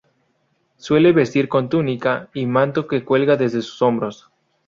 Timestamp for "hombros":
3.83-4.31